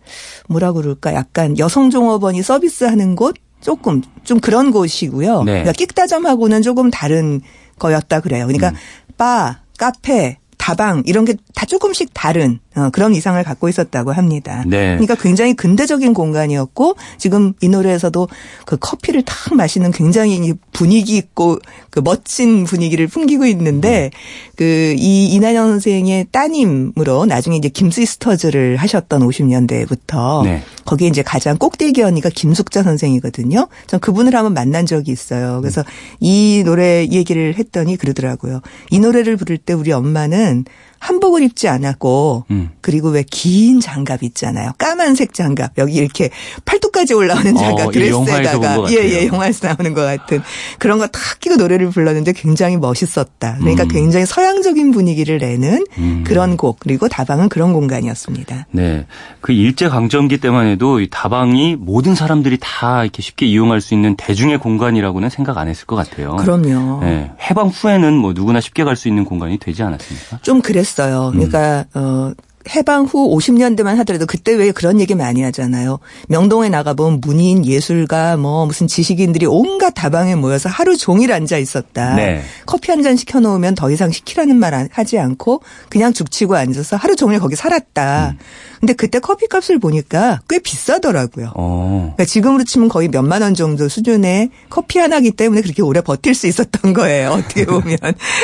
[0.47, 5.43] 뭐라 그럴까 약간 여성 종업원이 서비스하는 곳 조금 좀 그런 곳이고요.
[5.43, 5.51] 네.
[5.51, 7.41] 그러니까 끽다점하고는 조금 다른
[7.79, 8.45] 거였다 그래요.
[8.45, 8.75] 그러니까 음.
[9.17, 14.63] 바, 카페, 다방 이런 게 다 조금씩 다른 어, 그런 이상을 갖고 있었다고 합니다.
[14.67, 14.93] 네.
[14.93, 18.27] 그러니까 굉장히 근대적인 공간이었고 지금 이 노래에서도
[18.65, 21.59] 그 커피를 탁 마시는 굉장히 분위기 있고
[21.89, 24.09] 그 멋진 분위기를 풍기고 있는데
[24.55, 30.63] 그이 이난영 선생의 따님으로 나중에 이제 김시스터즈를 하셨던 50년대부터 네.
[30.85, 33.67] 거기에 이제 가장 꼭대기 언니가 김숙자 선생이거든요.
[33.87, 35.59] 전 그분을 한번 만난 적이 있어요.
[35.61, 36.17] 그래서 음.
[36.19, 38.61] 이 노래 얘기를 했더니 그러더라고요.
[38.89, 40.65] 이 노래를 부를 때 우리 엄마는
[41.03, 42.69] 한복을 입지 않았고 음.
[42.79, 44.71] 그리고 왜 긴 장갑 있잖아요.
[44.77, 46.29] 까만색 장갑 여기 이렇게
[46.65, 50.41] 팔뚝까지 올라오는 장갑 어, 드레스에다가 예예 예, 영화에서 나오는 것 같은
[50.79, 53.57] 그런 거 탁 끼고 노래를 불렀는데 굉장히 멋있었다.
[53.59, 53.87] 그러니까 음.
[53.89, 56.23] 굉장히 서양적인 분위기를 내는 음.
[56.25, 58.67] 그런 곡 그리고 다방은 그런 공간이었습니다.
[58.71, 59.05] 네,
[59.41, 64.15] 그 일제 강점기 때만 해도 이 다방이 모든 사람들이 다 이렇게 쉽게 이용할 수 있는
[64.15, 66.35] 대중의 공간이라고는 생각 안 했을 것 같아요.
[66.37, 67.01] 그럼요.
[67.03, 70.39] 네, 해방 후에는 뭐 누구나 쉽게 갈 수 있는 공간이 되지 않았습니까?
[70.43, 70.92] 좀 그랬.
[70.93, 71.31] 있어요.
[71.33, 72.01] 그러니까 음.
[72.01, 72.33] 어
[72.69, 75.99] 해방 후 50년대만 하더라도 그때 왜 그런 얘기 많이 하잖아요.
[76.29, 82.15] 명동에 나가보면 문인, 예술가, 뭐 무슨 지식인들이 온갖 다방에 모여서 하루 종일 앉아 있었다.
[82.15, 82.41] 네.
[82.65, 87.39] 커피 한 잔 시켜놓으면 더 이상 시키라는 말 하지 않고 그냥 죽치고 앉아서 하루 종일
[87.39, 88.29] 거기 살았다.
[88.29, 88.39] 음.
[88.83, 91.53] 근데 그때 커피 값을 보니까 꽤 비싸더라고요.
[91.55, 92.11] 어.
[92.17, 96.47] 그러니까 지금으로 치면 거의 몇만 원 정도 수준의 커피 하나기 때문에 그렇게 오래 버틸 수
[96.47, 97.29] 있었던 거예요.
[97.29, 97.97] 어떻게 보면.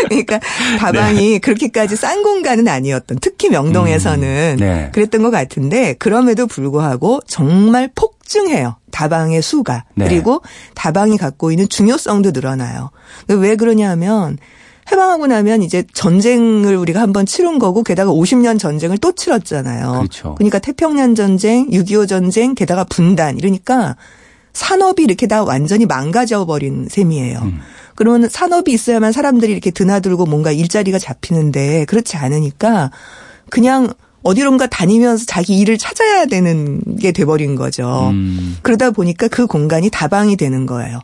[0.07, 0.39] 그러니까
[0.79, 1.39] 다방이 네.
[1.39, 3.17] 그렇게까지 싼 공간은 아니었던.
[3.19, 4.89] 특히 명동에서 다방에서는 네.
[4.93, 8.77] 그랬던 것 같은데 그럼에도 불구하고 정말 폭증해요.
[8.91, 9.83] 다방의 수가.
[9.95, 10.07] 네.
[10.07, 10.41] 그리고
[10.73, 12.91] 다방이 갖고 있는 중요성도 늘어나요.
[13.27, 14.37] 왜 그러냐 하면
[14.91, 19.91] 해방하고 나면 이제 전쟁을 우리가 한번 치른 거고 게다가 50년 전쟁을 또 치렀잖아요.
[19.91, 20.35] 그렇죠.
[20.35, 23.95] 그러니까 태평양 전쟁, 6.25 전쟁, 게다가 분단 이러니까
[24.53, 27.39] 산업이 이렇게 다 완전히 망가져 버린 셈이에요.
[27.39, 27.59] 음.
[27.95, 32.91] 그러면 산업이 있어야만 사람들이 이렇게 드나들고 뭔가 일자리가 잡히는데 그렇지 않으니까
[33.49, 38.09] 그냥 어디론가 다니면서 자기 일을 찾아야 되는 게 돼버린 거죠.
[38.11, 38.57] 음.
[38.61, 40.99] 그러다 보니까 그 공간이 다방이 되는 거예요.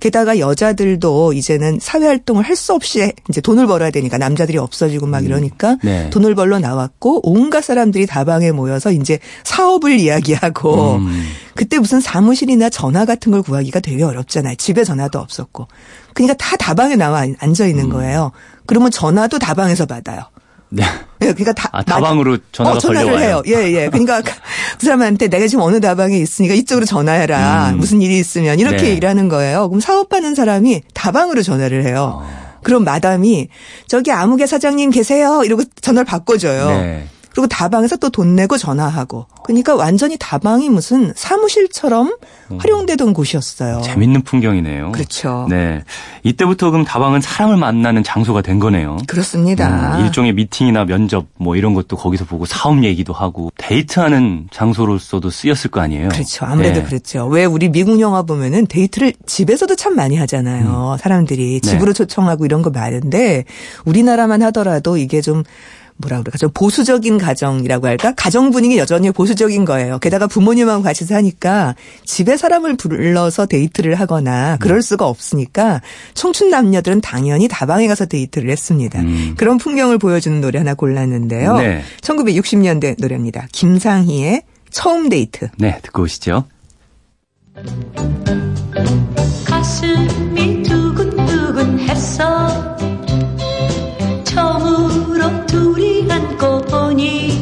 [0.00, 5.18] 게다가 여자들도 이제는 사회 활동을 할 수 없이 이제 돈을 벌어야 되니까 남자들이 없어지고 막
[5.20, 5.26] 음.
[5.26, 6.08] 이러니까 네.
[6.08, 11.22] 돈을 벌러 나왔고 온갖 사람들이 다방에 모여서 이제 사업을 이야기하고 음.
[11.54, 14.54] 그때 무슨 사무실이나 전화 같은 걸 구하기가 되게 어렵잖아요.
[14.56, 15.68] 집에 전화도 없었고.
[16.14, 17.90] 그러니까 다 다방에 나와 앉아 있는 음.
[17.90, 18.32] 거예요.
[18.64, 20.22] 그러면 전화도 다방에서 받아요.
[20.68, 20.84] 네.
[21.22, 23.28] 예, 그러니까 다, 아, 다방으로 전화가 어, 전화를 걸려와요.
[23.28, 23.42] 해요.
[23.46, 23.88] 예, 예.
[23.88, 24.32] 그러니까 그
[24.78, 27.70] 사람한테 내가 지금 어느 다방에 있으니까 이쪽으로 전화해라.
[27.70, 27.78] 음.
[27.78, 28.88] 무슨 일이 있으면 이렇게 네.
[28.90, 29.68] 얘기를 하는 거예요.
[29.68, 32.20] 그럼 사업하는 사람이 다방으로 전화를 해요.
[32.22, 32.46] 어.
[32.62, 33.48] 그럼 마담이
[33.86, 35.42] 저기 아무개 사장님 계세요.
[35.44, 36.68] 이러고 전화를 바꿔줘요.
[36.68, 37.06] 네.
[37.36, 39.26] 그리고 다방에서 또 돈 내고 전화하고.
[39.44, 42.16] 그러니까 완전히 다방이 무슨 사무실처럼
[42.50, 42.58] 음.
[42.58, 43.82] 활용되던 곳이었어요.
[43.82, 44.92] 재밌는 풍경이네요.
[44.92, 45.46] 그렇죠.
[45.50, 45.82] 네.
[46.22, 48.96] 이때부터 그럼 다방은 사람을 만나는 장소가 된 거네요.
[49.06, 49.98] 그렇습니다.
[49.98, 55.70] 음, 일종의 미팅이나 면접 뭐 이런 것도 거기서 보고 사업 얘기도 하고 데이트하는 장소로서도 쓰였을
[55.70, 56.08] 거 아니에요.
[56.08, 56.46] 그렇죠.
[56.46, 56.86] 아무래도 네.
[56.86, 57.26] 그렇죠.
[57.26, 60.92] 왜 우리 미국 영화 보면은 데이트를 집에서도 참 많이 하잖아요.
[60.94, 60.98] 음.
[60.98, 61.98] 사람들이 집으로 네.
[61.98, 63.44] 초청하고 이런 거 많은데
[63.84, 65.44] 우리나라만 하더라도 이게 좀
[65.98, 69.98] 뭐라 그럴까 좀 보수적인 가정이라고 할까 가정 분위기 여전히 보수적인 거예요.
[69.98, 75.80] 게다가 부모님하고 같이 사니까 집에 사람을 불러서 데이트를 하거나 그럴 수가 없으니까
[76.14, 79.00] 청춘 남녀들은 당연히 다방에 가서 데이트를 했습니다.
[79.00, 79.34] 음.
[79.36, 81.56] 그런 풍경을 보여주는 노래 하나 골랐는데요.
[81.58, 81.82] 네.
[82.02, 83.46] 1960년대 노래입니다.
[83.52, 85.48] 김상희의 처음 데이트.
[85.56, 86.44] 네, 듣고 오시죠.
[89.46, 92.65] 가슴이 두근두근 했어
[96.16, 97.35] 둘이 안고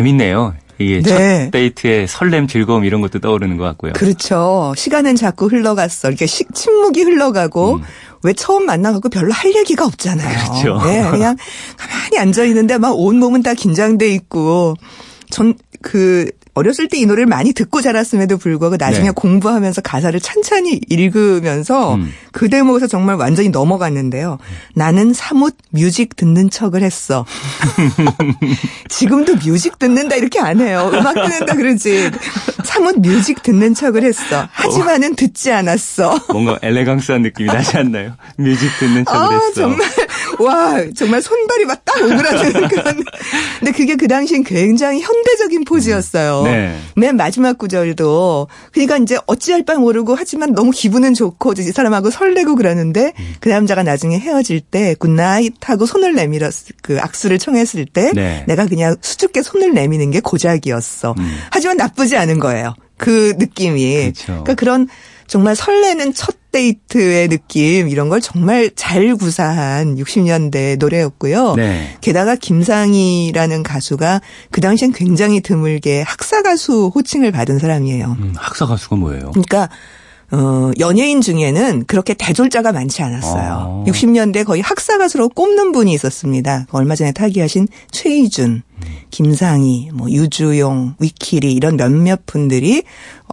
[0.00, 0.54] 재밌네요.
[0.78, 1.44] 이게 네.
[1.44, 3.92] 첫 데이트의 설렘, 즐거움 이런 것도 떠오르는 것 같고요.
[3.92, 4.72] 그렇죠.
[4.76, 6.08] 시간은 자꾸 흘러갔어.
[6.08, 7.82] 이렇게 시, 침묵이 흘러가고 음.
[8.22, 10.38] 왜 처음 만나갖고 별로 할 얘기가 없잖아요.
[10.62, 10.86] 그렇죠.
[10.86, 11.36] 네, 그냥
[11.76, 14.74] 가만히 앉아 있는데 막 온 몸은 다 긴장돼 있고
[15.30, 19.12] 전 그 어렸을 때 이 노래를 많이 듣고 자랐음에도 불구하고 나중에 네.
[19.14, 22.12] 공부하면서 가사를 찬찬히 읽으면서 음.
[22.30, 24.38] 그 대목에서 정말 완전히 넘어갔는데요.
[24.74, 27.24] 나는 사뭇 music 듣는 척을 했어.
[28.88, 30.90] 지금도 music 듣는다 이렇게 안 해요.
[30.92, 32.10] 음악 듣는다 그러지.
[32.64, 34.46] 사뭇 music 듣는 척을 했어.
[34.50, 36.20] 하지만은 듣지 않았어.
[36.32, 38.14] 뭔가 elegance한 느낌이 나지 않나요?
[38.36, 39.52] music 듣는 척을 아, 했어.
[39.54, 39.88] 정말
[40.38, 43.04] 와 정말 손발이 막 딱 오그라드는 그런.
[43.58, 46.39] 근데 그게 그 당시엔 굉장히 현대적인 포즈였어요.
[46.44, 46.76] 네.
[46.96, 52.56] 맨 마지막 구절도 그러니까 이제 어찌할 바 모르고 하지만 너무 기분은 좋고 이 사람하고 설레고
[52.56, 53.34] 그러는데 음.
[53.40, 58.44] 그 남자가 나중에 헤어질 때 good night 하고 손을 내밀었 그 악수를 청했을 때 네.
[58.46, 61.14] 내가 그냥 수줍게 손을 내미는 게 고작이었어.
[61.18, 61.38] 음.
[61.50, 62.74] 하지만 나쁘지 않은 거예요.
[62.96, 64.12] 그 느낌이.
[64.12, 64.26] 그렇죠.
[64.26, 64.88] 그러니까 그런
[65.26, 71.54] 정말 설레는 첫 데이트의 느낌 이런 걸 정말 잘 구사한 60년대 노래였고요.
[71.56, 71.96] 네.
[72.00, 78.16] 게다가 김상희라는 가수가 그 당시엔 굉장히 드물게 학사 가수 호칭을 받은 사람이에요.
[78.18, 79.30] 음, 학사 가수가 뭐예요?
[79.30, 79.68] 그러니까
[80.32, 83.84] 어, 연예인 중에는 그렇게 대졸자가 많지 않았어요.
[83.84, 83.90] 아.
[83.90, 86.66] 60년대 거의 학사 가수로 꼽는 분이 있었습니다.
[86.70, 88.62] 얼마 전에 타기하신 최희준.
[89.10, 92.82] 김상희, 뭐 유주용, 위키리 이런 몇몇 분들이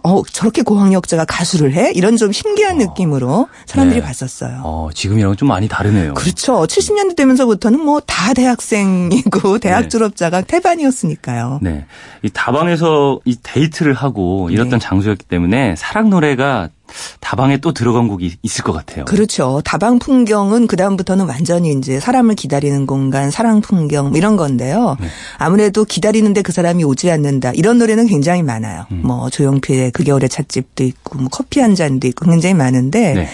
[0.04, 1.90] 어 저렇게 고학력자가 가수를 해?
[1.92, 2.78] 이런 좀 신기한 어.
[2.78, 4.06] 느낌으로 사람들이 네.
[4.06, 4.60] 봤었어요.
[4.62, 6.14] 어, 지금이랑 좀 많이 다르네요.
[6.14, 6.64] 그렇죠.
[6.66, 9.88] 70년대 되면서부터는 뭐 다 대학생이고 대학 네.
[9.88, 11.60] 졸업자가 태반이었으니까요.
[11.62, 11.86] 네.
[12.22, 14.78] 이 다방에서 이 데이트를 하고 이랬던 네.
[14.78, 16.68] 장소였기 때문에 사랑 노래가
[17.20, 19.04] 다방에 또 들어간 곡이 있을 것 같아요.
[19.04, 19.60] 그렇죠.
[19.64, 24.96] 다방 풍경은 그다음부터는 완전히 이제 사람을 기다리는 공간, 사랑 풍경 뭐 이런 건데요.
[24.98, 25.06] 네.
[25.38, 27.52] 아무래도 기다리는데 그 사람이 오지 않는다.
[27.54, 28.86] 이런 노래는 굉장히 많아요.
[28.90, 29.02] 음.
[29.04, 33.28] 뭐 조용필의 그 겨울의 찻집도 있고 뭐 커피 한 잔도 있고 굉장히 많은데 네.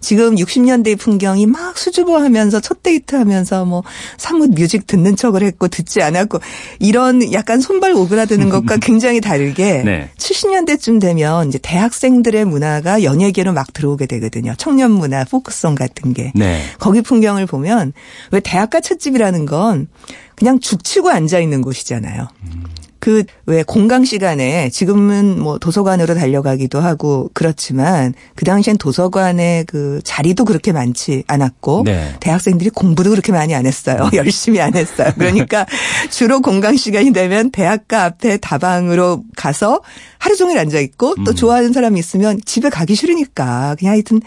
[0.00, 3.82] 지금 60년대 풍경이 막 수줍어하면서 첫 데이트하면서 뭐
[4.16, 6.40] 사뭇 뮤직 듣는 척을 했고 듣지 않았고
[6.78, 10.08] 이런 약간 손발 오그라드는 것과 굉장히 다르게 네.
[10.16, 14.54] 70년대쯤 되면 이제 대학생들의 문화가 연예계로 막 들어오게 되거든요.
[14.56, 16.32] 청년 문화, 포크송 같은 게.
[16.34, 16.62] 네.
[16.78, 17.92] 거기 풍경을 보면
[18.30, 19.88] 왜 대학가 찻집이라는 건
[20.40, 22.26] 그냥 죽치고 앉아 있는 곳이잖아요.
[22.44, 22.64] 음.
[23.00, 30.72] 그왜 공강 시간에 지금은 뭐 도서관으로 달려가기도 하고 그렇지만 그 당시엔 도서관의 그 자리도 그렇게
[30.72, 32.14] 많지 않았고 네.
[32.20, 34.10] 대학생들이 공부도 그렇게 많이 안 했어요.
[34.14, 35.12] 열심히 안 했어요.
[35.16, 35.66] 그러니까
[36.10, 39.80] 주로 공강 시간이 되면 대학가 앞에 다방으로 가서
[40.18, 41.34] 하루 종일 앉아 있고 또 음.
[41.34, 44.20] 좋아하는 사람이 있으면 집에 가기 싫으니까 그냥 하여튼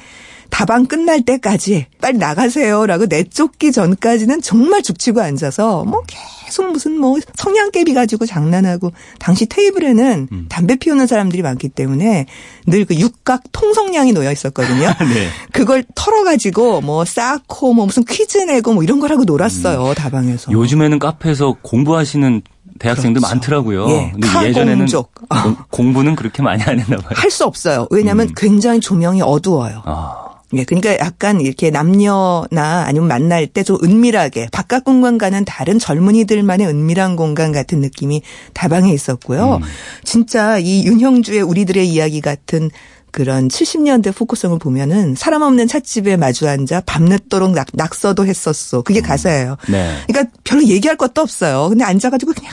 [0.53, 6.03] 다방 끝날 때까지 빨리 나가세요라고 내쫓기 전까지는 정말 죽치고 앉아서 뭐
[6.45, 10.45] 계속 무슨 뭐 성냥개비 가지고 장난하고 당시 테이블에는 음.
[10.49, 12.27] 담배 피우는 사람들이 많기 때문에
[12.67, 14.89] 늘 그 육각 통성량이 놓여 있었거든요.
[15.15, 15.29] 네.
[15.51, 19.93] 그걸 털어가지고 뭐 쌓고 뭐 무슨 퀴즈 내고 뭐 이런 거라고 놀았어요 음.
[19.95, 20.51] 다방에서.
[20.51, 22.41] 요즘에는 카페에서 공부하시는
[22.77, 23.33] 대학생들 그렇죠.
[23.35, 23.89] 많더라고요.
[23.89, 24.85] 예, 근데 예전에는
[25.71, 27.09] 공부는 그렇게 많이 안 했나 봐요.
[27.15, 27.87] 할 수 없어요.
[27.89, 28.33] 왜냐하면 음.
[28.37, 29.81] 굉장히 조명이 어두워요.
[29.85, 30.32] 아.
[30.55, 37.15] 예, 그러니까 약간 이렇게 남녀나 아니면 만날 때 좀 은밀하게 바깥 공간과는 다른 젊은이들만의 은밀한
[37.15, 38.21] 공간 같은 느낌이
[38.53, 39.55] 다방에 있었고요.
[39.55, 39.61] 음.
[40.03, 42.69] 진짜 이 윤형주의 우리들의 이야기 같은
[43.13, 48.81] 그런 70년대 포크송을 보면은 사람 없는 찻집에 마주 앉아 밤늦도록 낙, 낙서도 했었어.
[48.81, 49.03] 그게 음.
[49.03, 49.55] 가사예요.
[49.69, 49.99] 네.
[50.07, 51.69] 그러니까 별로 얘기할 것도 없어요.
[51.69, 52.51] 근데 앉아가지고 그냥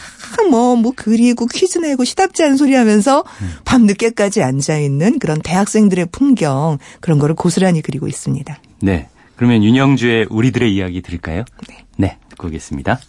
[0.51, 3.55] 뭐, 뭐 그리고 퀴즈 내고 시답지 않은 소리 하면서 음.
[3.65, 8.59] 밤 늦게까지 앉아 있는 그런 대학생들의 풍경 그런 거를 고스란히 그리고 있습니다.
[8.83, 9.09] 네.
[9.37, 11.45] 그러면 윤영주의 우리들의 이야기 들을까요?
[11.69, 11.85] 네.
[11.97, 12.19] 네.
[12.29, 13.01] 듣고 오겠습니다.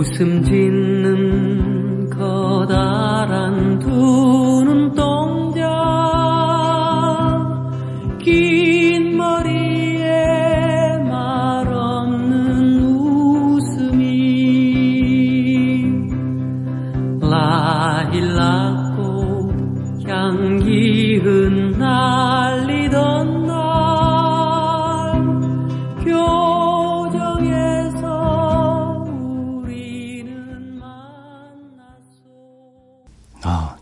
[0.00, 4.49] 웃음 짓는 커다란 두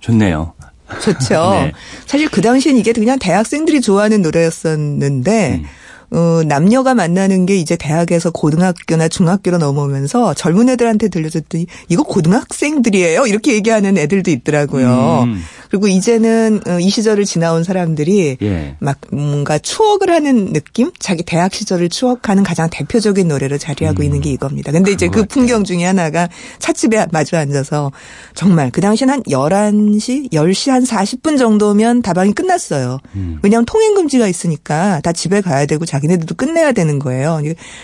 [0.09, 0.55] 좋네요.
[1.03, 1.51] 좋죠.
[1.61, 1.73] 네.
[2.07, 5.67] 사실 그 당시엔 이게 그냥 대학생들이 좋아하는 노래였었는데 음.
[6.11, 13.27] 어, 남녀가 만나는 게 이제 대학에서 고등학교나 중학교로 넘어오면서 젊은 애들한테 들려줬더니 이거 고등학생들이에요?
[13.27, 15.25] 이렇게 얘기하는 애들도 있더라고요.
[15.27, 15.43] 음.
[15.71, 18.77] 그리고 이제는 어, 이 시절을 지나온 사람들이 예.
[18.79, 20.91] 막 뭔가 추억을 하는 느낌?
[20.99, 24.05] 자기 대학 시절을 추억하는 가장 대표적인 노래로 자리하고 음.
[24.05, 24.73] 있는 게 이겁니다.
[24.73, 26.29] 근데 이제 그 풍경 중에 하나가
[26.59, 27.93] 찻집에 마주 앉아서
[28.35, 32.99] 정말 그 당시엔 한 11시, 10시 한 40분 정도면 다방이 끝났어요.
[33.17, 33.39] 음.
[33.43, 37.41] 왜냐하면 통행 금지가 있으니까 다 집에 가야 되고 자기네들도 끝내야 되는 거예요.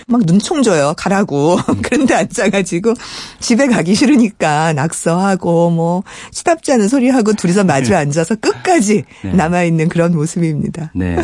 [0.07, 0.95] 막 눈총 줘요.
[0.97, 1.57] 가라고.
[1.57, 1.81] 음.
[1.83, 2.95] 그런데 앉아가지고
[3.41, 7.97] 집에 가기 싫으니까 낙서하고 뭐 시답지 않은 소리 하고 둘이서 마주 네.
[7.97, 9.33] 앉아서 끝까지 네.
[9.33, 10.91] 남아있는 그런 모습입니다.
[10.95, 11.17] 네.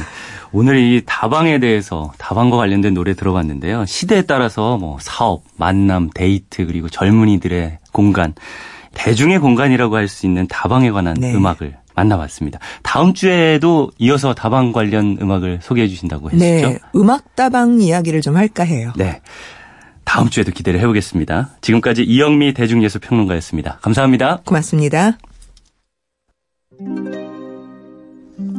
[0.53, 3.87] 오늘 이 다방에 대해서 다방과 관련된 노래 들어봤는데요.
[3.87, 8.35] 시대에 따라서 뭐 사업, 만남, 데이트 그리고 젊은이들의 공간,
[8.95, 11.33] 대중의 공간이라고 할 수 있는 다방에 관한 네.
[11.33, 12.59] 음악을 만나봤습니다.
[12.83, 16.39] 다음 주에도 이어서 다방 관련 음악을 소개해 주신다고 했죠?
[16.45, 16.79] 네.
[16.97, 18.93] 음악 다방 이야기를 좀 할까 해요.
[18.97, 19.21] 네.
[20.05, 21.51] 다음 주에도 기대를 해보겠습니다.
[21.61, 23.79] 지금까지 이영미 대중예술평론가였습니다.
[23.83, 24.41] 감사합니다.
[24.45, 25.19] 고맙습니다.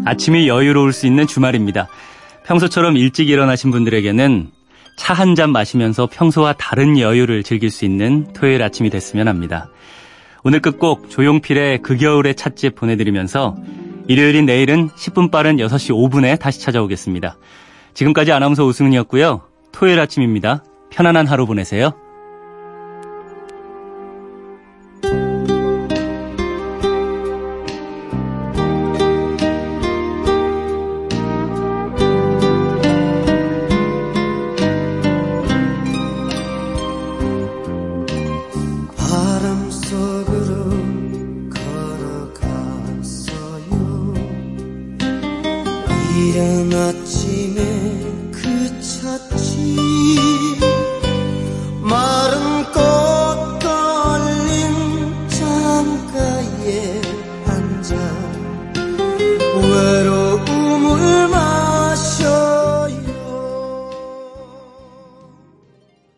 [0.05, 1.87] 아침이 여유로울 수 있는 주말입니다.
[2.45, 4.49] 평소처럼 일찍 일어나신 분들에게는
[4.97, 9.69] 차 한 잔 마시면서 평소와 다른 여유를 즐길 수 있는 토요일 아침이 됐으면 합니다.
[10.43, 13.55] 오늘 끝곡 조용필의 그 겨울의 찻집 보내드리면서
[14.07, 17.37] 일요일인 내일은 10분 빠른 6시 5분에 다시 찾아오겠습니다.
[17.93, 19.41] 지금까지 아나운서 우승은이었고요.
[19.71, 20.63] 토요일 아침입니다.
[20.89, 21.93] 편안한 하루 보내세요.